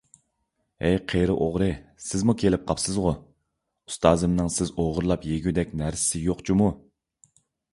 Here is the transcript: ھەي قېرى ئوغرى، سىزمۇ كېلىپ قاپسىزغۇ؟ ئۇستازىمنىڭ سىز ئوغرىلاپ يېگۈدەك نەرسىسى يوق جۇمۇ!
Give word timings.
ھەي 0.83 0.95
قېرى 1.11 1.33
ئوغرى، 1.33 1.67
سىزمۇ 2.05 2.35
كېلىپ 2.43 2.63
قاپسىزغۇ؟ 2.71 3.11
ئۇستازىمنىڭ 3.91 4.49
سىز 4.57 4.73
ئوغرىلاپ 4.77 5.29
يېگۈدەك 5.33 5.77
نەرسىسى 5.83 6.23
يوق 6.31 6.43
جۇمۇ! 6.51 6.73